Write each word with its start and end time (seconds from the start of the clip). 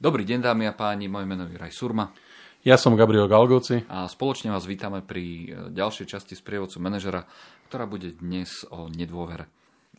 Dobrý 0.00 0.24
deň, 0.24 0.40
dámy 0.40 0.64
a 0.64 0.72
páni, 0.72 1.12
moje 1.12 1.28
meno 1.28 1.44
je 1.44 1.60
Raj 1.60 1.76
Surma. 1.76 2.08
Ja 2.64 2.80
som 2.80 2.96
Gabriel 2.96 3.28
Galgoci. 3.28 3.84
A 3.84 4.08
spoločne 4.08 4.48
vás 4.48 4.64
vítame 4.64 5.04
pri 5.04 5.24
e, 5.28 5.46
ďalšej 5.76 6.08
časti 6.08 6.32
sprievodcu 6.32 6.80
manažera, 6.80 7.28
ktorá 7.68 7.84
bude 7.84 8.16
dnes 8.16 8.64
o 8.72 8.88
nedôvere. 8.88 9.44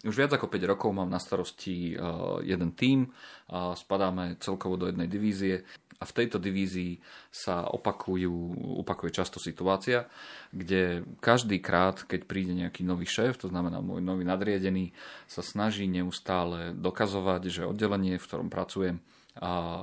Už 0.02 0.18
viac 0.18 0.34
ako 0.34 0.50
5 0.50 0.74
rokov 0.74 0.90
mám 0.90 1.06
na 1.06 1.22
starosti 1.22 1.94
e, 1.94 2.02
jeden 2.42 2.74
tím, 2.74 3.14
spadáme 3.54 4.42
celkovo 4.42 4.74
do 4.74 4.90
jednej 4.90 5.06
divízie 5.06 5.70
a 6.02 6.04
v 6.10 6.16
tejto 6.18 6.42
divízii 6.42 6.98
sa 7.30 7.70
opakujú, 7.70 8.58
opakuje 8.82 9.14
často 9.14 9.38
situácia, 9.38 10.10
kde 10.50 11.06
každý 11.22 11.62
krát, 11.62 12.10
keď 12.10 12.26
príde 12.26 12.58
nejaký 12.58 12.82
nový 12.82 13.06
šéf, 13.06 13.38
to 13.38 13.54
znamená 13.54 13.86
môj 13.86 14.02
nový 14.02 14.26
nadriedený, 14.26 14.98
sa 15.30 15.46
snaží 15.46 15.86
neustále 15.86 16.74
dokazovať, 16.74 17.42
že 17.54 17.70
oddelenie, 17.70 18.18
v 18.18 18.26
ktorom 18.26 18.50
pracujem, 18.50 18.98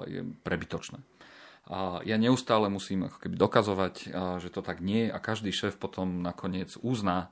je 0.06 0.22
prebytočné. 0.46 1.02
A 1.68 2.00
ja 2.00 2.16
neustále 2.16 2.72
musím 2.72 3.12
ako 3.12 3.28
keby 3.28 3.36
dokazovať, 3.36 3.94
že 4.40 4.48
to 4.48 4.64
tak 4.64 4.80
nie 4.80 5.08
je 5.08 5.12
a 5.12 5.20
každý 5.20 5.52
šéf 5.52 5.76
potom 5.76 6.24
nakoniec 6.24 6.72
uzná, 6.80 7.28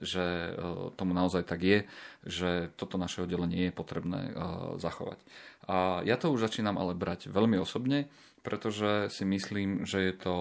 že 0.00 0.22
e, 0.22 0.52
tomu 0.96 1.12
naozaj 1.12 1.44
tak 1.44 1.60
je, 1.60 1.78
že 2.24 2.72
toto 2.74 2.96
naše 2.96 3.26
oddelenie 3.26 3.68
je 3.68 3.76
potrebné 3.76 4.20
e, 4.30 4.32
zachovať. 4.80 5.20
A 5.68 6.00
ja 6.08 6.16
to 6.16 6.32
už 6.32 6.48
začínam 6.48 6.80
ale 6.80 6.96
brať 6.96 7.28
veľmi 7.28 7.60
osobne, 7.60 8.08
pretože 8.40 9.12
si 9.12 9.28
myslím, 9.28 9.84
že 9.84 10.00
je 10.00 10.14
to 10.16 10.34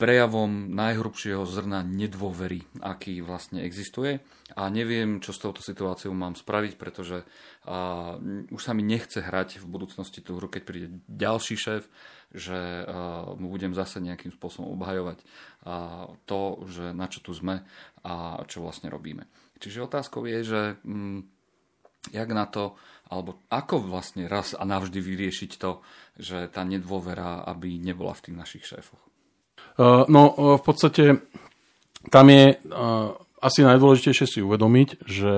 prejavom 0.00 0.72
najhrubšieho 0.72 1.44
zrna 1.44 1.84
nedôvery, 1.84 2.64
aký 2.80 3.20
vlastne 3.20 3.60
existuje. 3.60 4.24
A 4.56 4.72
neviem, 4.72 5.20
čo 5.20 5.36
s 5.36 5.38
touto 5.44 5.60
situáciou 5.60 6.16
mám 6.16 6.32
spraviť, 6.32 6.80
pretože 6.80 7.28
a, 7.68 8.16
už 8.48 8.62
sa 8.64 8.72
mi 8.72 8.80
nechce 8.80 9.20
hrať 9.20 9.60
v 9.60 9.66
budúcnosti 9.68 10.24
tú 10.24 10.40
hru, 10.40 10.48
keď 10.48 10.62
príde 10.64 10.88
ďalší 11.04 11.54
šéf, 11.60 11.84
že 12.32 12.56
a, 12.56 13.36
mu 13.36 13.52
budem 13.52 13.76
zase 13.76 14.00
nejakým 14.00 14.32
spôsobom 14.32 14.72
obhajovať 14.80 15.20
a, 15.68 16.08
to, 16.24 16.64
že 16.64 16.96
na 16.96 17.04
čo 17.04 17.20
tu 17.20 17.36
sme 17.36 17.68
a 18.00 18.40
čo 18.48 18.64
vlastne 18.64 18.88
robíme. 18.88 19.28
Čiže 19.60 19.84
otázkou 19.84 20.24
je, 20.24 20.40
že 20.40 20.60
mm, 20.80 21.20
jak 22.08 22.32
na 22.32 22.48
to, 22.48 22.80
alebo 23.12 23.36
ako 23.52 23.84
vlastne 23.84 24.24
raz 24.24 24.56
a 24.56 24.64
navždy 24.64 24.96
vyriešiť 25.04 25.50
to, 25.60 25.84
že 26.16 26.48
tá 26.48 26.64
nedôvera, 26.64 27.44
aby 27.44 27.76
nebola 27.76 28.16
v 28.16 28.24
tých 28.24 28.36
našich 28.40 28.64
šéfoch. 28.64 29.09
Uh, 29.78 30.06
no 30.10 30.22
uh, 30.30 30.56
v 30.58 30.62
podstate 30.62 31.04
tam 32.08 32.26
je 32.32 32.56
uh, 32.56 33.14
asi 33.40 33.60
najdôležitejšie 33.64 34.26
si 34.26 34.38
uvedomiť, 34.40 35.04
že 35.04 35.34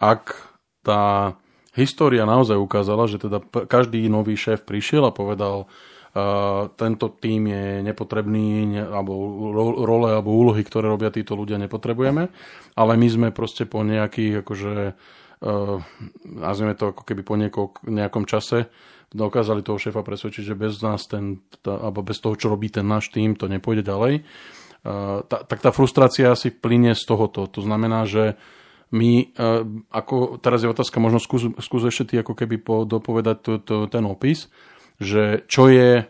ak 0.00 0.36
tá 0.82 1.36
história 1.76 2.26
naozaj 2.26 2.58
ukázala, 2.58 3.06
že 3.06 3.22
teda 3.22 3.42
každý 3.68 4.06
nový 4.10 4.34
šéf 4.34 4.66
prišiel 4.66 5.06
a 5.06 5.14
povedal, 5.14 5.66
uh, 5.66 6.70
tento 6.74 7.10
tým 7.10 7.50
je 7.50 7.64
nepotrebný, 7.86 8.80
alebo 8.90 9.12
role 9.86 10.08
alebo 10.10 10.30
úlohy, 10.34 10.62
ktoré 10.66 10.90
robia 10.90 11.14
títo 11.14 11.38
ľudia, 11.38 11.62
nepotrebujeme, 11.62 12.30
ale 12.74 12.92
my 12.98 13.08
sme 13.10 13.28
proste 13.30 13.66
po 13.66 13.86
nejakých, 13.86 14.42
akože, 14.42 14.74
nazvime 16.24 16.76
to 16.76 16.92
ako 16.92 17.02
keby 17.04 17.22
po 17.24 17.34
nejakom 17.88 18.24
čase, 18.28 18.68
dokázali 19.10 19.64
toho 19.66 19.80
šéfa 19.80 20.06
presvedčiť, 20.06 20.44
že 20.52 20.54
bez 20.54 20.78
nás 20.84 21.08
ten, 21.08 21.42
tá, 21.64 21.80
alebo 21.82 22.06
bez 22.06 22.22
toho, 22.22 22.38
čo 22.38 22.52
robí 22.52 22.70
ten 22.70 22.86
náš 22.86 23.10
tým, 23.10 23.34
to 23.34 23.50
nepôjde 23.50 23.82
ďalej, 23.82 24.22
uh, 24.22 25.26
tá, 25.26 25.42
tak 25.42 25.58
tá 25.58 25.74
frustrácia 25.74 26.30
asi 26.30 26.54
plyne 26.54 26.94
z 26.94 27.02
tohoto. 27.08 27.50
To 27.50 27.60
znamená, 27.64 28.06
že 28.06 28.38
my, 28.94 29.34
uh, 29.34 29.66
ako, 29.90 30.38
teraz 30.38 30.62
je 30.62 30.70
otázka, 30.70 31.02
možno 31.02 31.18
skús, 31.18 31.50
skús 31.58 31.82
ešte 31.88 32.14
ty 32.14 32.14
ako 32.22 32.38
keby 32.38 32.56
po, 32.62 32.74
dopovedať 32.86 33.36
to, 33.42 33.52
to, 33.58 33.74
ten 33.90 34.06
opis, 34.06 34.46
že 35.00 35.42
čo 35.48 35.72
je, 35.72 36.04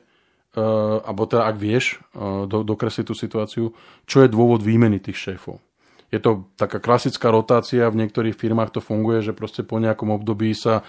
alebo 1.06 1.30
teda 1.30 1.46
ak 1.46 1.62
vieš 1.62 2.02
do, 2.50 2.66
dokresliť 2.66 3.06
tú 3.06 3.14
situáciu, 3.14 3.70
čo 4.02 4.26
je 4.26 4.26
dôvod 4.26 4.66
výmeny 4.66 4.98
tých 4.98 5.14
šéfov 5.14 5.62
je 6.10 6.18
to 6.18 6.50
taká 6.58 6.82
klasická 6.82 7.30
rotácia, 7.30 7.86
v 7.86 8.02
niektorých 8.02 8.34
firmách 8.34 8.74
to 8.74 8.80
funguje, 8.82 9.22
že 9.22 9.30
proste 9.30 9.62
po 9.62 9.78
nejakom 9.78 10.10
období 10.10 10.50
sa 10.58 10.82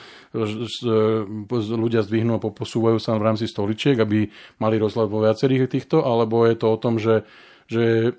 ľudia 1.53 2.01
zdvihnú 2.01 2.37
a 2.37 2.43
poposúvajú 2.43 2.97
sa 2.97 3.13
v 3.21 3.25
rámci 3.29 3.45
stoličiek, 3.45 4.01
aby 4.01 4.33
mali 4.57 4.75
rozhľad 4.81 5.07
vo 5.07 5.21
viacerých 5.21 5.69
týchto, 5.69 6.01
alebo 6.01 6.49
je 6.49 6.55
to 6.57 6.67
o 6.67 6.77
tom, 6.81 6.97
že 6.97 7.23
že 7.71 8.11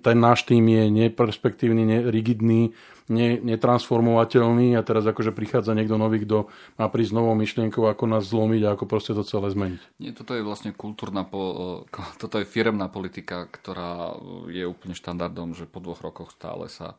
ten 0.00 0.16
náš 0.16 0.48
tým 0.48 0.64
je 0.64 0.88
neperspektívny, 0.88 2.08
rigidný, 2.08 2.72
ne, 3.08 3.40
netransformovateľný 3.42 4.76
a 4.78 4.82
teraz 4.84 5.04
akože 5.04 5.32
prichádza 5.32 5.76
niekto 5.76 5.96
nový, 5.96 6.22
kto 6.24 6.48
má 6.76 6.86
prísť 6.88 7.12
novou 7.16 7.34
myšlienkou, 7.34 7.88
ako 7.88 8.04
nás 8.08 8.28
zlomiť 8.28 8.62
a 8.64 8.72
ako 8.76 8.84
proste 8.84 9.12
to 9.12 9.24
celé 9.24 9.48
zmeniť. 9.52 9.80
Nie, 10.00 10.12
toto 10.12 10.36
je 10.36 10.46
vlastne 10.46 10.72
kultúrna, 10.72 11.24
po, 11.24 11.84
toto 12.20 12.36
je 12.40 12.46
firemná 12.46 12.88
politika, 12.92 13.48
ktorá 13.48 14.16
je 14.48 14.64
úplne 14.64 14.96
štandardom, 14.96 15.52
že 15.56 15.68
po 15.68 15.80
dvoch 15.80 16.00
rokoch 16.00 16.32
stále 16.32 16.68
sa 16.68 16.96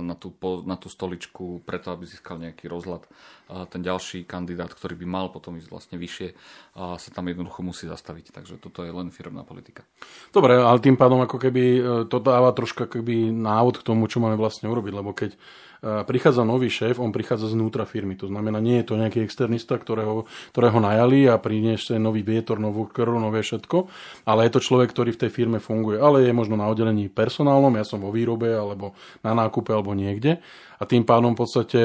na 0.00 0.16
tú, 0.16 0.32
na 0.64 0.80
tú 0.80 0.88
stoličku 0.88 1.60
preto, 1.68 1.92
aby 1.92 2.08
získal 2.08 2.40
nejaký 2.40 2.64
rozhľad. 2.64 3.04
Ten 3.68 3.84
ďalší 3.84 4.24
kandidát, 4.24 4.72
ktorý 4.72 4.96
by 5.04 5.06
mal 5.10 5.26
potom 5.28 5.60
ísť 5.60 5.68
vlastne 5.68 5.96
vyššie, 6.00 6.28
sa 6.72 7.08
tam 7.12 7.28
jednoducho 7.28 7.60
musí 7.60 7.84
zastaviť. 7.84 8.32
Takže 8.32 8.56
toto 8.56 8.80
je 8.80 8.92
len 8.94 9.12
firmná 9.12 9.44
politika. 9.44 9.84
Dobre, 10.32 10.56
ale 10.56 10.80
tým 10.80 10.96
pádom 10.96 11.20
ako 11.20 11.36
keby 11.36 11.64
e, 11.76 11.80
to 12.08 12.22
dáva 12.24 12.56
troška 12.56 12.88
keby 12.88 13.34
návod 13.34 13.82
k 13.82 13.86
tomu, 13.90 14.08
čo 14.08 14.22
máme 14.22 14.40
vlastne 14.40 14.70
urobiť, 14.70 14.92
lebo 14.96 15.12
keď 15.20 15.36
prichádza 15.80 16.44
nový 16.44 16.68
šéf, 16.68 17.00
on 17.00 17.08
prichádza 17.08 17.56
znútra 17.56 17.88
firmy. 17.88 18.12
To 18.20 18.28
znamená, 18.28 18.60
nie 18.60 18.84
je 18.84 18.92
to 18.92 19.00
nejaký 19.00 19.24
externista, 19.24 19.80
ktorého, 19.80 20.28
ktorého 20.52 20.76
najali 20.76 21.24
a 21.24 21.40
priniesť 21.40 21.96
nový 21.96 22.20
vietor, 22.20 22.60
novú 22.60 22.84
krv, 22.84 23.16
nové 23.16 23.40
všetko, 23.40 23.88
ale 24.28 24.44
je 24.44 24.52
to 24.52 24.60
človek, 24.60 24.92
ktorý 24.92 25.16
v 25.16 25.20
tej 25.24 25.30
firme 25.32 25.56
funguje. 25.56 25.96
Ale 25.96 26.28
je 26.28 26.36
možno 26.36 26.60
na 26.60 26.68
oddelení 26.68 27.08
personálnom, 27.08 27.72
ja 27.80 27.84
som 27.88 27.96
vo 27.96 28.12
výrobe 28.12 28.52
alebo 28.52 28.92
na 29.24 29.32
nákupe 29.32 29.72
alebo 29.72 29.96
niekde 29.96 30.44
a 30.76 30.84
tým 30.84 31.00
pádom 31.00 31.32
v 31.32 31.40
podstate 31.48 31.80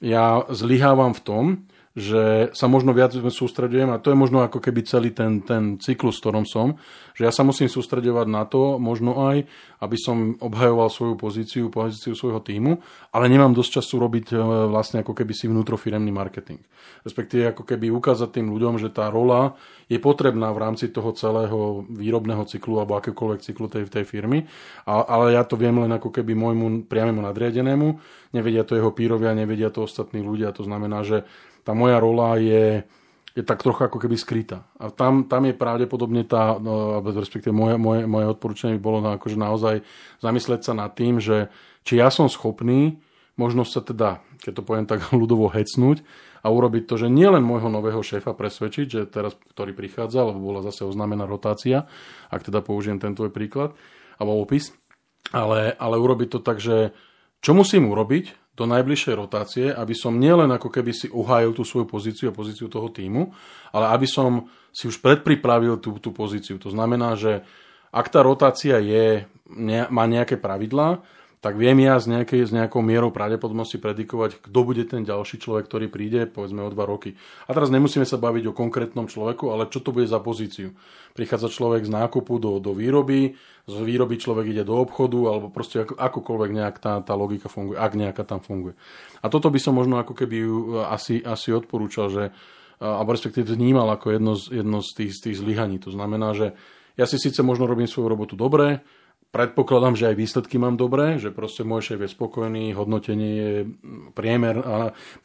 ja 0.00 0.40
zlyhávam 0.48 1.12
v 1.12 1.20
tom, 1.20 1.44
že 1.94 2.50
sa 2.58 2.66
možno 2.66 2.90
viac 2.90 3.14
sústredujem 3.14 3.86
a 3.94 4.02
to 4.02 4.10
je 4.10 4.18
možno 4.18 4.42
ako 4.42 4.58
keby 4.58 4.82
celý 4.82 5.14
ten, 5.14 5.46
ten 5.46 5.78
cyklus, 5.78 6.18
v 6.18 6.22
ktorom 6.26 6.42
som, 6.42 6.74
že 7.14 7.22
ja 7.22 7.30
sa 7.30 7.46
musím 7.46 7.70
sústredovať 7.70 8.26
na 8.26 8.42
to, 8.50 8.82
možno 8.82 9.30
aj, 9.30 9.46
aby 9.78 9.94
som 9.94 10.34
obhajoval 10.42 10.90
svoju 10.90 11.14
pozíciu, 11.14 11.70
pozíciu 11.70 12.18
svojho 12.18 12.42
týmu, 12.42 12.82
ale 13.14 13.30
nemám 13.30 13.54
dosť 13.54 13.78
času 13.78 14.02
robiť 14.02 14.26
e, 14.34 14.42
vlastne 14.66 15.06
ako 15.06 15.14
keby 15.14 15.38
si 15.38 15.46
vnútrofiremný 15.46 16.10
marketing. 16.10 16.58
Respektíve 17.06 17.54
ako 17.54 17.62
keby 17.62 17.94
ukázať 17.94 18.42
tým 18.42 18.50
ľuďom, 18.50 18.82
že 18.82 18.90
tá 18.90 19.06
rola 19.06 19.54
je 19.86 20.02
potrebná 20.02 20.50
v 20.50 20.66
rámci 20.66 20.90
toho 20.90 21.14
celého 21.14 21.86
výrobného 21.94 22.42
cyklu 22.42 22.82
alebo 22.82 22.98
akékoľvek 22.98 23.38
cyklu 23.38 23.70
tej, 23.70 23.86
tej 23.86 24.02
firmy, 24.02 24.50
a, 24.82 24.98
ale 24.98 25.38
ja 25.38 25.46
to 25.46 25.54
viem 25.54 25.78
len 25.78 25.94
ako 25.94 26.10
keby 26.10 26.34
môjmu 26.34 26.90
priamému 26.90 27.22
nadriadenému, 27.22 27.86
nevedia 28.34 28.66
to 28.66 28.74
jeho 28.74 28.90
pírovia, 28.90 29.30
nevedia 29.30 29.70
to 29.70 29.86
ostatní 29.86 30.26
ľudia, 30.26 30.50
to 30.50 30.66
znamená, 30.66 31.06
že 31.06 31.22
tá 31.64 31.72
moja 31.72 31.96
rola 31.98 32.36
je, 32.36 32.84
je 33.32 33.42
tak 33.42 33.64
trocha 33.64 33.88
ako 33.88 33.98
keby 33.98 34.14
skrytá. 34.20 34.68
A 34.76 34.92
tam, 34.92 35.26
tam 35.26 35.48
je 35.48 35.56
pravdepodobne 35.56 36.22
tá, 36.28 36.60
no, 36.60 37.00
respektíve 37.00 37.50
moje, 37.50 37.80
moje, 37.80 38.04
moje 38.04 38.26
odporúčanie 38.30 38.76
by 38.78 38.82
bolo 38.84 38.98
na, 39.00 39.16
akože 39.16 39.40
naozaj 39.40 39.80
zamyslieť 40.20 40.60
sa 40.60 40.72
nad 40.76 40.92
tým, 40.92 41.18
že 41.18 41.48
či 41.82 41.98
ja 41.98 42.12
som 42.12 42.28
schopný 42.28 43.00
možno 43.34 43.66
sa 43.66 43.82
teda, 43.82 44.22
keď 44.42 44.52
to 44.60 44.62
poviem 44.62 44.86
tak 44.86 45.10
ľudovo 45.14 45.50
hecnúť 45.50 46.02
a 46.44 46.52
urobiť 46.52 46.84
to, 46.84 46.94
že 47.00 47.08
nielen 47.08 47.40
môjho 47.40 47.72
nového 47.72 48.04
šéfa 48.04 48.36
presvedčiť, 48.36 48.86
že 48.86 49.00
teraz, 49.08 49.32
ktorý 49.56 49.72
prichádza, 49.72 50.28
lebo 50.28 50.52
bola 50.52 50.60
zase 50.60 50.84
oznámená 50.84 51.24
rotácia, 51.24 51.88
ak 52.28 52.44
teda 52.44 52.60
použijem 52.60 53.00
ten 53.00 53.16
tvoj 53.16 53.32
príklad, 53.32 53.72
alebo 54.20 54.44
opis, 54.44 54.76
ale, 55.32 55.72
ale 55.80 55.96
urobiť 55.96 56.28
to 56.36 56.40
tak, 56.44 56.60
že 56.60 56.92
čo 57.40 57.56
musím 57.56 57.88
urobiť, 57.88 58.43
do 58.54 58.64
najbližšej 58.70 59.14
rotácie, 59.18 59.66
aby 59.74 59.94
som 59.98 60.14
nielen 60.14 60.50
ako 60.54 60.70
keby 60.70 60.94
si 60.94 61.10
uhájil 61.10 61.50
tú 61.50 61.66
svoju 61.66 61.90
pozíciu 61.90 62.30
a 62.30 62.36
pozíciu 62.36 62.70
toho 62.70 62.86
týmu, 62.86 63.34
ale 63.74 63.90
aby 63.90 64.06
som 64.06 64.46
si 64.70 64.86
už 64.86 65.02
predpripravil 65.02 65.82
tú, 65.82 65.98
tú 65.98 66.14
pozíciu. 66.14 66.58
To 66.62 66.70
znamená, 66.70 67.18
že 67.18 67.42
ak 67.94 68.06
tá 68.10 68.22
rotácia 68.22 68.78
je, 68.78 69.26
ne, 69.50 69.80
má 69.90 70.06
nejaké 70.06 70.38
pravidlá, 70.38 71.02
tak 71.44 71.60
viem 71.60 71.76
ja 71.84 72.00
s, 72.00 72.08
nejakej, 72.08 72.48
s 72.48 72.56
nejakou 72.56 72.80
mierou 72.80 73.12
pravdepodobnosti 73.12 73.76
predikovať, 73.76 74.40
kto 74.48 74.58
bude 74.64 74.80
ten 74.88 75.04
ďalší 75.04 75.36
človek, 75.36 75.68
ktorý 75.68 75.92
príde, 75.92 76.24
povedzme 76.24 76.64
o 76.64 76.72
dva 76.72 76.88
roky. 76.88 77.20
A 77.44 77.52
teraz 77.52 77.68
nemusíme 77.68 78.08
sa 78.08 78.16
baviť 78.16 78.48
o 78.48 78.56
konkrétnom 78.56 79.04
človeku, 79.04 79.52
ale 79.52 79.68
čo 79.68 79.84
to 79.84 79.92
bude 79.92 80.08
za 80.08 80.24
pozíciu. 80.24 80.72
Prichádza 81.12 81.52
človek 81.52 81.84
z 81.84 81.92
nákupu 81.92 82.40
do, 82.40 82.64
do 82.64 82.72
výroby, 82.72 83.36
z 83.68 83.76
výroby 83.76 84.16
človek 84.16 84.56
ide 84.56 84.64
do 84.64 84.80
obchodu, 84.80 85.20
alebo 85.20 85.52
proste 85.52 85.84
ako, 85.84 86.00
akokoľvek 86.00 86.50
nejak 86.56 86.76
tá, 86.80 87.04
tá 87.04 87.12
logika 87.12 87.52
funguje, 87.52 87.76
ak 87.76 87.92
nejaká 87.92 88.24
tam 88.24 88.40
funguje. 88.40 88.72
A 89.20 89.28
toto 89.28 89.52
by 89.52 89.60
som 89.60 89.76
možno 89.76 90.00
ako 90.00 90.16
keby 90.16 90.40
asi, 90.88 91.20
asi 91.20 91.52
odporúčal, 91.52 92.08
že, 92.08 92.32
alebo 92.80 93.12
respektíve 93.12 93.52
vnímal 93.52 93.92
ako 93.92 94.16
jedno 94.16 94.32
z, 94.32 94.64
jedno 94.64 94.80
z 94.80 94.90
tých, 94.96 95.12
z 95.12 95.20
tých 95.28 95.36
zlyhaní. 95.44 95.76
To 95.84 95.92
znamená, 95.92 96.32
že 96.32 96.56
ja 96.96 97.04
si 97.04 97.20
síce 97.20 97.44
možno 97.44 97.68
robím 97.68 97.84
svoju 97.84 98.08
robotu 98.08 98.32
dobre, 98.32 98.80
Predpokladám, 99.34 99.98
že 99.98 100.14
aj 100.14 100.16
výsledky 100.16 100.62
mám 100.62 100.78
dobré, 100.78 101.18
že 101.18 101.34
proste 101.34 101.66
môj 101.66 101.90
šéf 101.90 102.06
je 102.06 102.14
spokojný, 102.14 102.70
hodnotenie 102.70 103.30
je 103.34 103.52
priemer, 104.14 104.62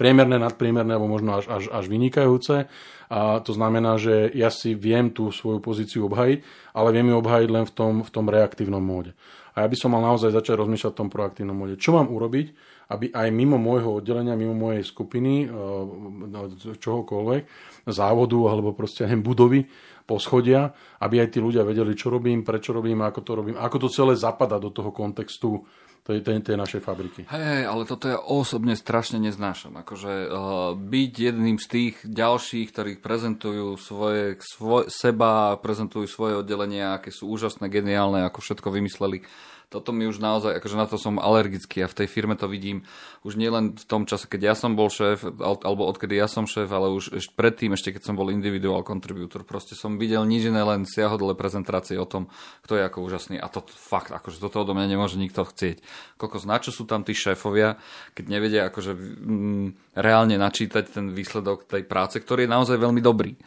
priemerné, 0.02 0.42
nadpriemerné, 0.42 0.98
alebo 0.98 1.14
možno 1.14 1.38
až, 1.38 1.46
až, 1.46 1.64
až 1.70 1.86
vynikajúce. 1.86 2.66
A 3.14 3.38
to 3.46 3.54
znamená, 3.54 4.02
že 4.02 4.34
ja 4.34 4.50
si 4.50 4.74
viem 4.74 5.14
tú 5.14 5.30
svoju 5.30 5.62
pozíciu 5.62 6.10
obhajiť, 6.10 6.42
ale 6.74 6.90
viem 6.90 7.14
ju 7.14 7.22
obhajiť 7.22 7.50
len 7.54 7.66
v 7.70 7.74
tom, 7.78 7.94
v 8.02 8.10
tom 8.10 8.26
reaktívnom 8.26 8.82
móde. 8.82 9.14
A 9.54 9.62
ja 9.62 9.68
by 9.70 9.78
som 9.78 9.94
mal 9.94 10.02
naozaj 10.02 10.34
začať 10.34 10.58
rozmýšľať 10.58 10.90
v 10.90 11.00
tom 11.06 11.10
proaktívnom 11.14 11.54
móde. 11.54 11.78
Čo 11.78 11.94
mám 11.94 12.10
urobiť, 12.10 12.50
aby 12.90 13.14
aj 13.14 13.30
mimo 13.30 13.62
môjho 13.62 14.02
oddelenia, 14.02 14.34
mimo 14.34 14.58
mojej 14.58 14.82
skupiny, 14.82 15.46
e, 15.46 16.76
čohokoľvek, 16.82 17.44
závodu 17.90 18.40
alebo 18.50 18.74
proste 18.74 19.06
budovy, 19.28 19.70
poschodia, 20.10 20.74
aby 21.06 21.22
aj 21.22 21.38
tí 21.38 21.38
ľudia 21.38 21.62
vedeli, 21.62 21.94
čo 21.94 22.10
robím, 22.10 22.42
prečo 22.42 22.74
robím, 22.74 23.06
ako 23.06 23.20
to 23.22 23.32
robím, 23.38 23.56
ako 23.62 23.78
to 23.86 23.88
celé 23.94 24.18
zapadá 24.18 24.58
do 24.58 24.74
toho 24.74 24.90
kontextu 24.90 25.62
tej, 26.02 26.26
tej, 26.26 26.42
tej 26.42 26.58
našej 26.58 26.82
fabriky. 26.82 27.30
Hej, 27.30 27.70
ale 27.70 27.86
toto 27.86 28.10
ja 28.10 28.18
osobne 28.18 28.74
strašne 28.74 29.22
neznášam. 29.22 29.78
Akože 29.86 30.26
uh, 30.26 30.74
byť 30.74 31.14
jedným 31.14 31.62
z 31.62 31.68
tých 31.70 31.96
ďalších, 32.02 32.74
ktorí 32.74 32.92
prezentujú 32.98 33.78
svoje, 33.78 34.42
svoj, 34.42 34.90
seba, 34.90 35.54
prezentujú 35.62 36.10
svoje 36.10 36.42
oddelenia, 36.42 36.98
aké 36.98 37.14
sú 37.14 37.30
úžasné, 37.30 37.70
geniálne, 37.70 38.26
ako 38.26 38.42
všetko 38.42 38.74
vymysleli 38.74 39.22
toto 39.70 39.94
mi 39.94 40.10
už 40.10 40.18
naozaj, 40.18 40.58
akože 40.58 40.76
na 40.76 40.90
to 40.90 40.98
som 40.98 41.22
alergický 41.22 41.86
a 41.86 41.88
v 41.88 41.98
tej 42.02 42.08
firme 42.10 42.34
to 42.34 42.50
vidím 42.50 42.90
už 43.22 43.38
nielen 43.38 43.78
v 43.78 43.86
tom 43.86 44.10
čase, 44.10 44.26
keď 44.26 44.42
ja 44.42 44.56
som 44.58 44.74
bol 44.74 44.90
šéf, 44.90 45.22
alebo 45.42 45.86
odkedy 45.86 46.18
ja 46.18 46.26
som 46.26 46.50
šéf, 46.50 46.66
ale 46.74 46.90
už 46.90 47.14
ešte 47.14 47.38
predtým, 47.38 47.78
ešte 47.78 47.94
keď 47.94 48.10
som 48.10 48.18
bol 48.18 48.34
individual 48.34 48.82
contributor, 48.82 49.46
proste 49.46 49.78
som 49.78 50.02
videl 50.02 50.26
nič 50.26 50.50
iné, 50.50 50.66
len 50.66 50.90
siahodle 50.90 51.38
prezentácie 51.38 52.02
o 52.02 52.10
tom, 52.10 52.34
kto 52.66 52.82
je 52.82 52.84
ako 52.90 53.06
úžasný. 53.06 53.38
A 53.38 53.46
to 53.46 53.62
fakt, 53.70 54.10
akože 54.10 54.42
toto 54.42 54.66
odo 54.66 54.74
mňa 54.74 54.90
nemôže 54.90 55.22
nikto 55.22 55.46
chcieť. 55.46 55.86
Kokos, 56.18 56.50
na 56.50 56.58
čo 56.58 56.74
sú 56.74 56.90
tam 56.90 57.06
tí 57.06 57.14
šéfovia, 57.14 57.78
keď 58.18 58.26
nevedia 58.26 58.62
akože 58.74 58.98
mm, 58.98 59.68
reálne 60.02 60.42
načítať 60.42 60.98
ten 60.98 61.06
výsledok 61.14 61.70
tej 61.70 61.86
práce, 61.86 62.18
ktorý 62.18 62.50
je 62.50 62.54
naozaj 62.58 62.78
veľmi 62.82 63.06
dobrý 63.06 63.38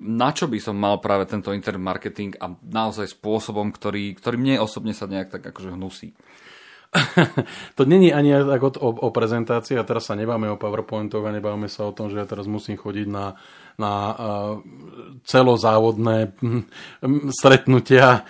na 0.00 0.32
čo 0.32 0.48
by 0.48 0.58
som 0.58 0.76
mal 0.78 0.98
práve 1.02 1.28
tento 1.28 1.52
internet 1.52 1.82
marketing 1.82 2.36
a 2.40 2.52
naozaj 2.52 3.12
spôsobom, 3.12 3.68
ktorý, 3.74 4.16
ktorý 4.16 4.36
mne 4.40 4.64
osobne 4.64 4.96
sa 4.96 5.10
nejak 5.10 5.28
tak 5.38 5.42
akože 5.52 5.74
hnusí. 5.76 6.16
to 7.76 7.88
není 7.88 8.12
ani 8.12 8.36
tak 8.44 8.60
o, 8.62 8.68
o, 8.76 9.08
prezentácii 9.08 9.80
a 9.80 9.88
teraz 9.88 10.12
sa 10.12 10.14
nebáme 10.14 10.44
o 10.52 10.60
PowerPointoch 10.60 11.24
a 11.24 11.32
nebáme 11.32 11.64
sa 11.64 11.88
o 11.88 11.96
tom, 11.96 12.12
že 12.12 12.20
ja 12.20 12.28
teraz 12.28 12.44
musím 12.44 12.76
chodiť 12.76 13.08
na, 13.08 13.32
na 13.80 13.92
uh, 14.12 14.16
celozávodné 15.24 16.36
hm, 16.36 16.68
stretnutia 17.32 18.28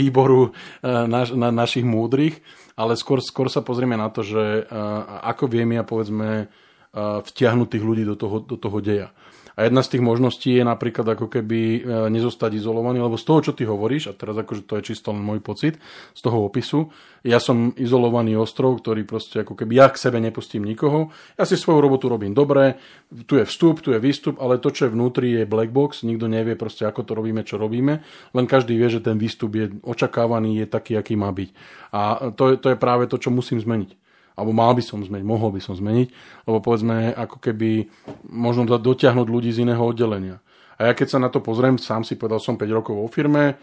výboru 0.00 0.48
uh, 0.48 1.04
naš, 1.04 1.36
na 1.36 1.52
našich 1.52 1.84
múdrych, 1.84 2.40
ale 2.72 2.96
skôr, 2.96 3.20
skôr 3.20 3.52
sa 3.52 3.60
pozrieme 3.60 4.00
na 4.00 4.08
to, 4.08 4.24
že 4.24 4.64
uh, 4.64 5.20
ako 5.20 5.52
viem 5.52 5.76
ja 5.76 5.84
povedzme 5.84 6.48
uh, 6.94 7.20
vtiahnuť 7.26 7.68
tých 7.74 7.84
ľudí 7.84 8.06
do 8.06 8.14
toho, 8.14 8.40
do 8.40 8.56
toho 8.56 8.78
deja. 8.78 9.10
A 9.54 9.70
jedna 9.70 9.86
z 9.86 9.96
tých 9.96 10.02
možností 10.02 10.58
je 10.58 10.66
napríklad 10.66 11.14
ako 11.14 11.30
keby 11.30 11.60
e, 11.62 11.80
nezostať 12.10 12.58
izolovaný, 12.58 12.98
lebo 12.98 13.14
z 13.14 13.24
toho, 13.24 13.40
čo 13.40 13.52
ty 13.54 13.62
hovoríš, 13.62 14.10
a 14.10 14.12
teraz 14.14 14.34
akože 14.34 14.66
to 14.66 14.82
je 14.82 14.90
čisto 14.90 15.14
len 15.14 15.22
môj 15.22 15.38
pocit 15.38 15.78
z 16.10 16.20
toho 16.20 16.42
opisu, 16.42 16.90
ja 17.22 17.38
som 17.38 17.70
izolovaný 17.78 18.34
ostrov, 18.34 18.82
ktorý 18.82 19.06
proste 19.06 19.46
ako 19.46 19.54
keby 19.54 19.78
ja 19.78 19.86
k 19.94 19.96
sebe 19.96 20.18
nepustím 20.18 20.66
nikoho, 20.66 21.14
ja 21.38 21.46
si 21.46 21.54
svoju 21.54 21.78
robotu 21.78 22.10
robím 22.10 22.34
dobre, 22.34 22.82
tu 23.30 23.38
je 23.38 23.46
vstup, 23.46 23.78
tu 23.78 23.94
je 23.94 24.02
výstup, 24.02 24.42
ale 24.42 24.58
to, 24.58 24.74
čo 24.74 24.90
je 24.90 24.94
vnútri, 24.94 25.38
je 25.38 25.46
black 25.46 25.70
box, 25.70 26.02
nikto 26.02 26.26
nevie 26.26 26.58
proste, 26.58 26.82
ako 26.82 27.06
to 27.06 27.12
robíme, 27.14 27.46
čo 27.46 27.54
robíme, 27.54 28.02
len 28.34 28.46
každý 28.50 28.74
vie, 28.74 28.90
že 28.90 29.06
ten 29.06 29.16
výstup 29.22 29.54
je 29.54 29.70
očakávaný, 29.86 30.60
je 30.60 30.66
taký, 30.66 30.98
aký 30.98 31.14
má 31.14 31.30
byť. 31.30 31.48
A 31.94 32.34
to, 32.34 32.58
to 32.58 32.74
je 32.74 32.76
práve 32.76 33.06
to, 33.06 33.22
čo 33.22 33.30
musím 33.30 33.62
zmeniť 33.62 34.03
alebo 34.34 34.50
mal 34.50 34.74
by 34.74 34.82
som 34.82 34.98
zmeniť, 35.02 35.26
mohol 35.26 35.54
by 35.54 35.60
som 35.62 35.78
zmeniť, 35.78 36.08
lebo 36.46 36.58
povedzme 36.58 37.14
ako 37.14 37.38
keby 37.38 37.86
možno 38.26 38.66
dotiahnuť 38.66 39.26
ľudí 39.30 39.50
z 39.54 39.62
iného 39.62 39.82
oddelenia. 39.82 40.42
A 40.74 40.90
ja 40.90 40.92
keď 40.92 41.06
sa 41.06 41.18
na 41.22 41.30
to 41.30 41.38
pozriem, 41.38 41.78
sám 41.78 42.02
si 42.02 42.18
povedal, 42.18 42.42
som 42.42 42.58
5 42.58 42.66
rokov 42.74 42.98
vo 42.98 43.06
firme, 43.06 43.54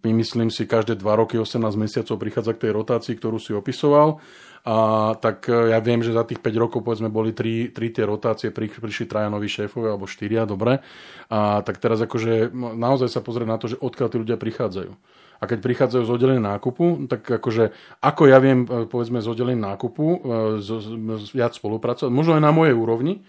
myslím 0.00 0.48
si, 0.48 0.64
každé 0.64 0.96
2 0.96 1.20
roky, 1.20 1.36
18 1.36 1.60
mesiacov 1.76 2.16
prichádza 2.16 2.52
k 2.56 2.68
tej 2.68 2.72
rotácii, 2.72 3.14
ktorú 3.16 3.36
si 3.36 3.52
opisoval. 3.52 4.20
A, 4.66 5.14
tak 5.22 5.46
e, 5.46 5.70
ja 5.70 5.78
viem, 5.78 6.02
že 6.02 6.10
za 6.10 6.26
tých 6.26 6.42
5 6.42 6.58
rokov 6.58 6.80
povedzme 6.82 7.06
boli 7.06 7.30
3, 7.30 7.70
3 7.70 7.96
tie 7.96 8.04
rotácie, 8.04 8.48
pri, 8.50 8.66
prišli 8.66 9.06
traja 9.06 9.30
noví 9.30 9.46
šéfovia 9.46 9.94
alebo 9.94 10.10
4, 10.10 10.42
dobre. 10.48 10.82
A 11.30 11.62
tak 11.62 11.78
teraz 11.78 12.02
akože 12.02 12.50
naozaj 12.56 13.12
sa 13.12 13.22
pozrieť 13.22 13.48
na 13.48 13.56
to, 13.62 13.70
že 13.70 13.78
odkiaľ 13.78 14.08
tí 14.10 14.16
ľudia 14.18 14.40
prichádzajú 14.40 14.90
a 15.36 15.44
keď 15.44 15.58
prichádzajú 15.60 16.02
z 16.06 16.12
oddelenia 16.12 16.56
nákupu, 16.56 17.06
tak 17.10 17.26
akože 17.28 17.76
ako 18.00 18.22
ja 18.28 18.38
viem, 18.40 18.64
e, 18.64 18.88
povedzme, 18.88 19.20
z 19.20 19.28
oddelenia 19.28 19.76
nákupu 19.76 20.04
e, 20.04 20.18
z, 20.64 20.68
z, 21.22 21.28
viac 21.36 21.52
spolupracovať, 21.52 22.10
možno 22.12 22.36
aj 22.36 22.42
na 22.42 22.52
mojej 22.52 22.76
úrovni, 22.76 23.24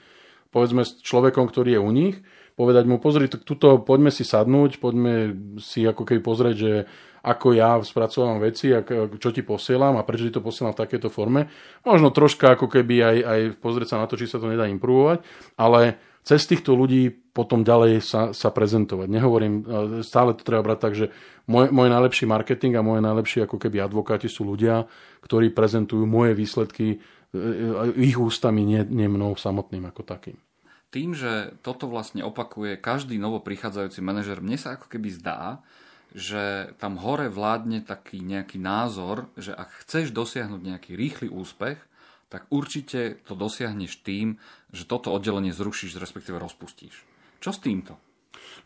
povedzme 0.52 0.88
s 0.88 1.00
človekom, 1.04 1.48
ktorý 1.52 1.78
je 1.78 1.82
u 1.84 1.92
nich, 1.92 2.16
povedať 2.58 2.90
mu, 2.90 2.98
pozri, 2.98 3.30
tuto 3.30 3.78
poďme 3.86 4.10
si 4.10 4.26
sadnúť, 4.26 4.82
poďme 4.82 5.38
si 5.62 5.86
ako 5.86 6.02
keby 6.10 6.20
pozrieť, 6.26 6.56
že 6.58 6.74
ako 7.22 7.54
ja 7.54 7.78
spracovávam 7.78 8.42
veci, 8.42 8.74
ak, 8.74 9.20
čo 9.22 9.30
ti 9.30 9.46
posielam 9.46 10.00
a 10.00 10.08
prečo 10.08 10.26
ti 10.26 10.34
to 10.34 10.42
posielam 10.42 10.74
v 10.74 10.82
takejto 10.82 11.14
forme. 11.14 11.52
Možno 11.86 12.10
troška 12.10 12.58
ako 12.58 12.66
keby 12.66 12.96
aj, 13.04 13.18
aj 13.22 13.40
pozrieť 13.62 13.88
sa 13.94 14.02
na 14.02 14.10
to, 14.10 14.18
či 14.18 14.26
sa 14.26 14.42
to 14.42 14.50
nedá 14.50 14.66
improvovať, 14.66 15.22
ale 15.60 16.02
cez 16.26 16.44
týchto 16.50 16.74
ľudí 16.74 17.14
potom 17.32 17.62
ďalej 17.62 18.02
sa, 18.02 18.22
sa 18.34 18.50
prezentovať. 18.50 19.08
Nehovorím, 19.12 19.54
e, 19.62 19.64
stále 20.02 20.34
to 20.34 20.42
treba 20.42 20.66
brať 20.66 20.80
tak, 20.82 20.94
že 20.98 21.06
môj, 21.46 21.70
môj 21.70 21.88
najlepší 21.94 22.26
marketing 22.26 22.74
a 22.80 22.84
moje 22.84 23.06
najlepší 23.06 23.46
ako 23.46 23.62
keby 23.62 23.86
advokáti 23.86 24.26
sú 24.26 24.48
ľudia, 24.48 24.90
ktorí 25.22 25.54
prezentujú 25.54 26.04
moje 26.10 26.34
výsledky 26.34 26.88
e, 26.92 26.98
e, 26.98 27.94
ich 28.02 28.18
ústami, 28.18 28.66
nie, 28.66 28.82
nie 28.88 29.06
mnou 29.06 29.38
samotným 29.38 29.86
ako 29.88 30.02
takým. 30.04 30.40
Tým, 30.88 31.12
že 31.12 31.56
toto 31.62 31.92
vlastne 31.92 32.24
opakuje 32.24 32.80
každý 32.80 33.20
novo 33.20 33.44
prichádzajúci 33.44 34.00
manažer, 34.00 34.40
mne 34.40 34.56
sa 34.56 34.80
ako 34.80 34.88
keby 34.88 35.10
zdá, 35.12 35.60
že 36.16 36.72
tam 36.80 36.96
hore 36.98 37.28
vládne 37.28 37.84
taký 37.84 38.24
nejaký 38.24 38.56
názor, 38.56 39.28
že 39.36 39.52
ak 39.52 39.84
chceš 39.84 40.16
dosiahnuť 40.16 40.62
nejaký 40.64 40.92
rýchly 40.96 41.28
úspech, 41.28 41.78
tak 42.28 42.48
určite 42.52 43.24
to 43.24 43.36
dosiahneš 43.36 44.04
tým, 44.04 44.40
že 44.72 44.88
toto 44.88 45.12
oddelenie 45.12 45.52
zrušíš, 45.52 46.00
respektíve 46.00 46.40
rozpustíš. 46.40 47.04
Čo 47.40 47.52
s 47.56 47.60
týmto? 47.60 47.96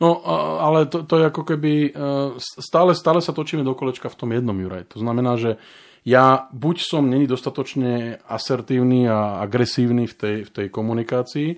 No, 0.01 0.21
ale 0.57 0.89
to, 0.89 1.05
to 1.05 1.21
je 1.21 1.29
ako 1.29 1.43
keby... 1.45 1.93
E, 1.93 2.37
stále, 2.41 2.97
stále 2.97 3.21
sa 3.21 3.37
točíme 3.37 3.61
do 3.61 3.77
kolečka 3.77 4.09
v 4.09 4.17
tom 4.17 4.29
jednom, 4.33 4.57
Juraj. 4.57 4.89
To 4.93 4.97
znamená, 4.97 5.37
že 5.37 5.61
ja 6.01 6.49
buď 6.49 6.77
som 6.81 7.05
není 7.05 7.29
dostatočne 7.29 8.17
asertívny 8.25 9.05
a 9.05 9.45
agresívny 9.45 10.09
v 10.09 10.15
tej, 10.17 10.37
v 10.49 10.49
tej 10.49 10.67
komunikácii 10.73 11.49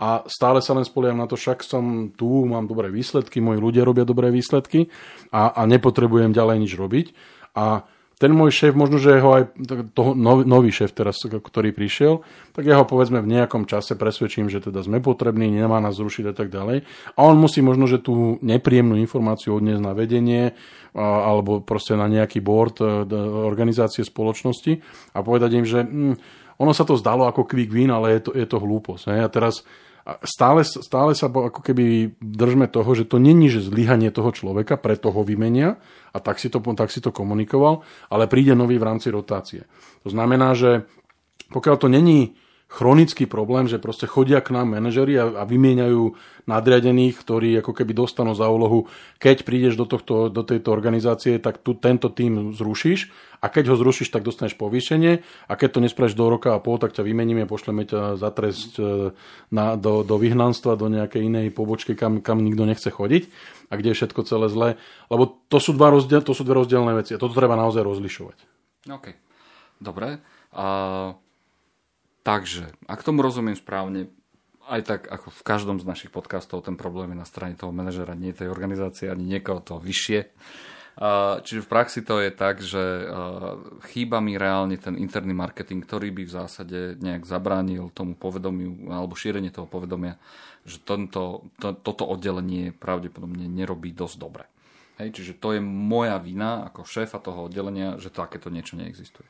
a 0.00 0.24
stále 0.24 0.64
sa 0.64 0.72
len 0.72 0.88
spoliam 0.88 1.20
na 1.20 1.28
to, 1.28 1.36
však 1.36 1.60
som 1.60 2.08
tu, 2.16 2.48
mám 2.48 2.64
dobré 2.64 2.88
výsledky, 2.88 3.44
moji 3.44 3.60
ľudia 3.60 3.84
robia 3.84 4.08
dobré 4.08 4.32
výsledky 4.32 4.88
a, 5.28 5.52
a 5.52 5.68
nepotrebujem 5.68 6.32
ďalej 6.32 6.56
nič 6.56 6.72
robiť. 6.72 7.06
A 7.52 7.84
ten 8.20 8.36
môj 8.36 8.52
šéf, 8.52 8.76
možno, 8.76 9.00
že 9.00 9.16
ho 9.16 9.32
aj 9.32 9.56
toho 9.96 10.12
nový, 10.12 10.44
nový 10.44 10.68
šéf 10.68 10.92
teraz, 10.92 11.24
ktorý 11.24 11.72
prišiel, 11.72 12.20
tak 12.52 12.68
ja 12.68 12.76
ho 12.76 12.84
povedzme 12.84 13.24
v 13.24 13.32
nejakom 13.32 13.64
čase 13.64 13.96
presvedčím, 13.96 14.52
že 14.52 14.60
teda 14.60 14.84
sme 14.84 15.00
potrební, 15.00 15.48
nemá 15.48 15.80
nás 15.80 15.96
zrušiť 15.96 16.28
a 16.28 16.34
tak 16.36 16.52
ďalej. 16.52 16.84
A 17.16 17.20
on 17.24 17.40
musí 17.40 17.64
možno, 17.64 17.88
že 17.88 17.96
tú 17.96 18.36
nepríjemnú 18.44 19.00
informáciu 19.00 19.56
odniesť 19.56 19.84
na 19.84 19.96
vedenie 19.96 20.52
alebo 20.92 21.64
proste 21.64 21.96
na 21.96 22.10
nejaký 22.10 22.44
board 22.44 22.82
e, 22.82 23.08
organizácie 23.46 24.02
spoločnosti 24.02 24.82
a 25.14 25.22
povedať 25.22 25.50
im, 25.56 25.64
že 25.64 25.86
hm, 25.86 26.14
ono 26.60 26.76
sa 26.76 26.84
to 26.84 27.00
zdalo 27.00 27.24
ako 27.24 27.48
quick 27.48 27.72
win, 27.72 27.88
ale 27.88 28.20
je 28.20 28.28
to, 28.28 28.30
je 28.36 28.44
to 28.44 28.60
hlúposť. 28.60 29.16
A 29.16 29.32
teraz 29.32 29.64
stále, 30.24 30.64
stále 30.64 31.12
sa 31.12 31.28
ako 31.28 31.60
keby 31.60 32.16
držme 32.18 32.66
toho, 32.66 32.90
že 32.96 33.04
to 33.04 33.20
není, 33.20 33.52
že 33.52 33.64
zlyhanie 33.64 34.08
toho 34.08 34.32
človeka, 34.32 34.80
preto 34.80 35.12
ho 35.12 35.22
vymenia 35.22 35.76
a 36.10 36.18
tak 36.18 36.40
si, 36.40 36.48
to, 36.48 36.58
tak 36.74 36.88
si 36.90 37.04
to 37.04 37.12
komunikoval, 37.12 37.84
ale 38.08 38.26
príde 38.26 38.56
nový 38.56 38.80
v 38.80 38.88
rámci 38.88 39.12
rotácie. 39.12 39.68
To 40.02 40.08
znamená, 40.08 40.56
že 40.56 40.88
pokiaľ 41.50 41.76
to 41.76 41.88
není 41.90 42.38
chronický 42.70 43.26
problém, 43.26 43.66
že 43.66 43.82
proste 43.82 44.06
chodia 44.06 44.38
k 44.38 44.54
nám 44.54 44.78
manažeri 44.78 45.18
a, 45.18 45.42
a 45.42 45.42
vymieňajú 45.42 46.14
nadriadených, 46.46 47.18
ktorí 47.18 47.50
ako 47.58 47.74
keby 47.74 47.98
dostanú 47.98 48.30
za 48.38 48.46
úlohu, 48.46 48.86
keď 49.18 49.42
prídeš 49.42 49.74
do, 49.74 49.90
tohto, 49.90 50.30
do 50.30 50.46
tejto 50.46 50.70
organizácie, 50.70 51.42
tak 51.42 51.58
tu 51.58 51.74
tento 51.74 52.14
tým 52.14 52.54
zrušíš 52.54 53.10
a 53.42 53.50
keď 53.50 53.74
ho 53.74 53.76
zrušíš, 53.76 54.14
tak 54.14 54.22
dostaneš 54.22 54.54
povýšenie 54.54 55.18
a 55.50 55.52
keď 55.58 55.68
to 55.74 55.82
nespravíš 55.82 56.14
do 56.14 56.30
roka 56.30 56.54
a 56.54 56.62
pol, 56.62 56.78
tak 56.78 56.94
ťa 56.94 57.02
vymeníme, 57.02 57.50
pošleme 57.50 57.90
ťa 57.90 58.14
za 58.14 58.30
trest 58.30 58.78
e, 58.78 59.10
na, 59.50 59.74
do, 59.74 60.06
do 60.06 60.14
vyhnanstva, 60.14 60.78
do 60.78 60.86
nejakej 60.86 61.26
inej 61.26 61.50
pobočky, 61.50 61.98
kam, 61.98 62.22
kam 62.22 62.38
nikto 62.38 62.70
nechce 62.70 62.86
chodiť 62.86 63.26
a 63.66 63.72
kde 63.74 63.90
je 63.90 63.98
všetko 63.98 64.20
celé 64.22 64.46
zlé. 64.46 64.68
Lebo 65.10 65.42
to 65.50 65.58
sú, 65.58 65.74
dva 65.74 65.90
rozdiel, 65.90 66.22
to 66.22 66.38
sú 66.38 66.46
dve 66.46 66.62
rozdielne 66.62 66.94
veci 66.94 67.18
a 67.18 67.20
toto 67.20 67.34
treba 67.34 67.58
naozaj 67.58 67.82
rozlišovať. 67.82 68.38
OK. 68.94 69.06
Dobre. 69.82 70.22
Uh... 70.54 71.18
Takže, 72.20 72.68
ak 72.84 73.00
tomu 73.00 73.24
rozumiem 73.24 73.56
správne, 73.56 74.12
aj 74.70 74.82
tak 74.86 75.00
ako 75.10 75.32
v 75.34 75.42
každom 75.42 75.76
z 75.82 75.88
našich 75.88 76.12
podcastov 76.14 76.62
ten 76.62 76.78
problém 76.78 77.10
je 77.16 77.18
na 77.18 77.26
strane 77.26 77.58
toho 77.58 77.74
manažera, 77.74 78.14
nie 78.14 78.36
tej 78.36 78.52
organizácie, 78.52 79.10
ani 79.10 79.26
niekoho 79.26 79.58
toho 79.58 79.80
vyššie. 79.82 80.30
Čiže 81.40 81.64
v 81.64 81.70
praxi 81.70 82.04
to 82.04 82.20
je 82.20 82.28
tak, 82.28 82.60
že 82.60 83.08
chýba 83.88 84.20
mi 84.20 84.36
reálne 84.36 84.76
ten 84.76 85.00
interný 85.00 85.32
marketing, 85.32 85.80
ktorý 85.80 86.12
by 86.12 86.22
v 86.28 86.34
zásade 86.34 86.78
nejak 87.00 87.24
zabránil 87.24 87.88
tomu 87.96 88.12
povedomiu 88.12 88.92
alebo 88.92 89.16
šírenie 89.16 89.48
toho 89.48 89.64
povedomia, 89.64 90.20
že 90.68 90.76
tento, 90.84 91.48
to, 91.56 91.72
toto 91.72 92.04
oddelenie 92.04 92.76
pravdepodobne 92.76 93.48
nerobí 93.48 93.96
dosť 93.96 94.16
dobre. 94.20 94.44
Hej, 95.00 95.16
čiže 95.16 95.32
to 95.40 95.56
je 95.56 95.64
moja 95.64 96.20
vina 96.20 96.68
ako 96.68 96.84
šéfa 96.84 97.16
toho 97.16 97.48
oddelenia, 97.48 97.96
že 97.96 98.12
takéto 98.12 98.52
niečo 98.52 98.76
neexistuje. 98.76 99.24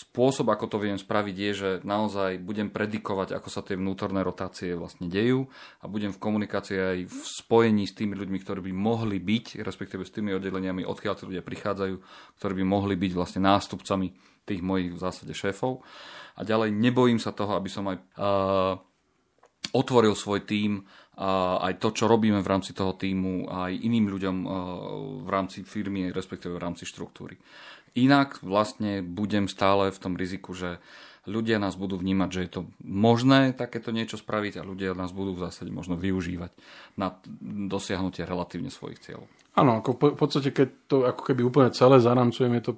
Spôsob, 0.00 0.48
ako 0.48 0.64
to 0.64 0.78
viem 0.80 0.96
spraviť, 0.96 1.36
je, 1.36 1.52
že 1.52 1.70
naozaj 1.84 2.40
budem 2.40 2.72
predikovať, 2.72 3.36
ako 3.36 3.48
sa 3.52 3.60
tie 3.60 3.76
vnútorné 3.76 4.24
rotácie 4.24 4.72
vlastne 4.72 5.12
dejú 5.12 5.44
a 5.84 5.92
budem 5.92 6.08
v 6.08 6.22
komunikácii 6.22 6.78
aj 6.80 6.98
v 7.04 7.18
spojení 7.28 7.84
s 7.84 7.92
tými 7.92 8.16
ľuďmi, 8.16 8.38
ktorí 8.40 8.64
by 8.64 8.72
mohli 8.72 9.20
byť, 9.20 9.60
respektíve 9.60 10.00
s 10.08 10.14
tými 10.16 10.32
oddeleniami, 10.32 10.88
odkiaľ 10.88 11.14
tí 11.20 11.28
ľudia 11.28 11.44
prichádzajú, 11.44 11.94
ktorí 12.40 12.52
by 12.56 12.64
mohli 12.64 12.96
byť 12.96 13.12
vlastne 13.12 13.44
nástupcami 13.44 14.08
tých 14.48 14.64
mojich 14.64 14.96
v 14.96 15.02
zásade 15.04 15.36
šéfov. 15.36 15.84
A 16.40 16.48
ďalej 16.48 16.72
nebojím 16.72 17.20
sa 17.20 17.36
toho, 17.36 17.52
aby 17.52 17.68
som 17.68 17.84
aj 17.84 17.96
uh, 18.00 18.80
otvoril 19.76 20.16
svoj 20.16 20.48
tím 20.48 20.88
a 21.20 21.60
aj 21.68 21.84
to, 21.84 21.92
čo 21.92 22.08
robíme 22.08 22.40
v 22.40 22.48
rámci 22.48 22.72
toho 22.72 22.96
týmu, 22.96 23.44
aj 23.52 23.76
iným 23.76 24.08
ľuďom 24.08 24.36
v 25.20 25.28
rámci 25.28 25.68
firmy, 25.68 26.08
respektíve 26.08 26.56
v 26.56 26.64
rámci 26.64 26.88
štruktúry. 26.88 27.36
Inak 27.98 28.38
vlastne 28.44 29.02
budem 29.02 29.50
stále 29.50 29.90
v 29.90 29.98
tom 29.98 30.14
riziku, 30.14 30.54
že 30.54 30.78
ľudia 31.28 31.60
nás 31.60 31.76
budú 31.76 32.00
vnímať, 32.00 32.28
že 32.32 32.40
je 32.46 32.50
to 32.50 32.60
možné 32.82 33.52
takéto 33.52 33.92
niečo 33.92 34.16
spraviť 34.16 34.60
a 34.60 34.66
ľudia 34.66 34.96
nás 34.96 35.12
budú 35.12 35.36
v 35.36 35.44
zásade 35.46 35.68
možno 35.68 35.98
využívať 36.00 36.50
na 36.96 37.14
dosiahnutie 37.68 38.24
relatívne 38.24 38.72
svojich 38.72 39.02
cieľov. 39.04 39.28
Áno, 39.58 39.82
ako 39.82 40.14
v 40.14 40.18
podstate, 40.18 40.54
keď 40.54 40.68
to 40.86 40.96
ako 41.04 41.22
keby 41.26 41.42
úplne 41.42 41.74
celé 41.74 41.98
zaramcujeme, 41.98 42.62
je 42.62 42.64
to, 42.70 42.72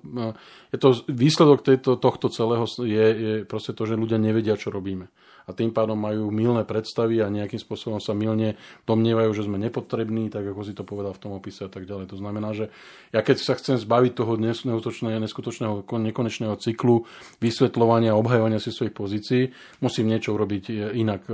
je 0.73 0.79
to 0.81 0.89
výsledok 1.13 1.61
tejto, 1.63 2.01
tohto 2.01 2.33
celého 2.33 2.65
je, 2.81 3.07
je 3.13 3.35
proste 3.45 3.77
to, 3.77 3.85
že 3.85 4.01
ľudia 4.01 4.17
nevedia, 4.17 4.57
čo 4.57 4.73
robíme 4.73 5.13
a 5.47 5.51
tým 5.53 5.75
pádom 5.75 5.99
majú 5.99 6.31
milné 6.31 6.63
predstavy 6.63 7.19
a 7.23 7.33
nejakým 7.33 7.59
spôsobom 7.59 7.99
sa 7.99 8.15
milne 8.15 8.55
domnievajú, 8.87 9.31
že 9.35 9.47
sme 9.47 9.59
nepotrební, 9.59 10.31
tak 10.31 10.47
ako 10.47 10.61
si 10.63 10.73
to 10.73 10.87
povedal 10.87 11.13
v 11.15 11.23
tom 11.23 11.33
opise 11.35 11.67
a 11.67 11.71
tak 11.71 11.85
ďalej. 11.89 12.11
To 12.13 12.17
znamená, 12.21 12.55
že 12.55 12.71
ja 13.11 13.21
keď 13.21 13.37
sa 13.43 13.59
chcem 13.59 13.77
zbaviť 13.81 14.13
toho 14.15 14.39
neskutočného, 14.39 15.19
neskutočného 15.19 15.85
nekonečného 15.85 16.55
cyklu 16.59 17.05
vysvetľovania 17.43 18.15
a 18.15 18.21
obhajovania 18.21 18.63
si 18.63 18.71
svojich 18.71 18.95
pozícií, 18.95 19.43
musím 19.83 20.11
niečo 20.11 20.35
urobiť 20.35 20.95
inak. 20.95 21.27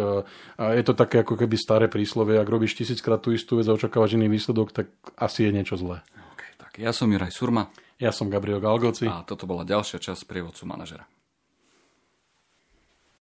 A 0.58 0.64
je 0.74 0.82
to 0.84 0.96
také 0.96 1.22
ako 1.26 1.36
keby 1.36 1.56
staré 1.60 1.86
príslovie, 1.86 2.40
ak 2.40 2.48
robíš 2.48 2.78
tisíckrát 2.78 3.20
tú 3.20 3.34
istú 3.36 3.60
vec 3.60 3.68
a 3.68 3.76
očakávaš 3.76 4.16
iný 4.16 4.32
výsledok, 4.32 4.72
tak 4.72 4.86
asi 5.18 5.48
je 5.48 5.52
niečo 5.52 5.76
zlé. 5.76 6.00
Okay, 6.36 6.50
tak 6.56 6.72
ja 6.80 6.94
som 6.94 7.10
Juraj 7.10 7.34
Surma. 7.34 7.68
Ja 7.98 8.14
som 8.14 8.30
Gabriel 8.30 8.62
Galgoci. 8.62 9.10
A 9.10 9.26
toto 9.26 9.50
bola 9.50 9.66
ďalšia 9.66 9.98
časť 9.98 10.22
prievodcu 10.30 10.62
manažera. 10.70 11.17